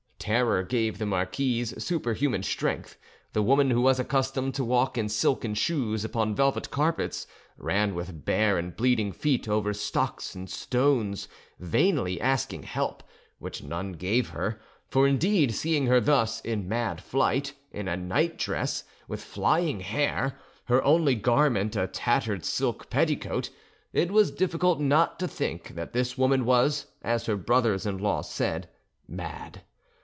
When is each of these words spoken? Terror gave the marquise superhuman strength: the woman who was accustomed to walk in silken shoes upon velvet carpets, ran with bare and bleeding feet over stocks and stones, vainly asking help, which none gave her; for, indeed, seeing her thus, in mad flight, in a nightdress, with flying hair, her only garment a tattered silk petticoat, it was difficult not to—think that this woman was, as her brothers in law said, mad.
Terror 0.21 0.61
gave 0.61 0.99
the 0.99 1.07
marquise 1.07 1.73
superhuman 1.83 2.43
strength: 2.43 2.95
the 3.33 3.41
woman 3.41 3.71
who 3.71 3.81
was 3.81 3.99
accustomed 3.99 4.53
to 4.53 4.63
walk 4.63 4.95
in 4.95 5.09
silken 5.09 5.55
shoes 5.55 6.05
upon 6.05 6.35
velvet 6.35 6.69
carpets, 6.69 7.25
ran 7.57 7.95
with 7.95 8.23
bare 8.23 8.55
and 8.59 8.75
bleeding 8.75 9.11
feet 9.13 9.49
over 9.49 9.73
stocks 9.73 10.35
and 10.35 10.47
stones, 10.47 11.27
vainly 11.59 12.21
asking 12.21 12.61
help, 12.61 13.01
which 13.39 13.63
none 13.63 13.93
gave 13.93 14.29
her; 14.29 14.61
for, 14.87 15.07
indeed, 15.07 15.55
seeing 15.55 15.87
her 15.87 15.99
thus, 15.99 16.39
in 16.41 16.69
mad 16.69 17.01
flight, 17.01 17.53
in 17.71 17.87
a 17.87 17.97
nightdress, 17.97 18.83
with 19.07 19.23
flying 19.23 19.79
hair, 19.79 20.37
her 20.65 20.83
only 20.83 21.15
garment 21.15 21.75
a 21.75 21.87
tattered 21.87 22.45
silk 22.45 22.91
petticoat, 22.91 23.49
it 23.91 24.11
was 24.11 24.29
difficult 24.29 24.79
not 24.79 25.17
to—think 25.17 25.69
that 25.69 25.93
this 25.93 26.15
woman 26.15 26.45
was, 26.45 26.85
as 27.01 27.25
her 27.25 27.35
brothers 27.35 27.87
in 27.87 27.97
law 27.97 28.21
said, 28.21 28.69
mad. 29.07 29.63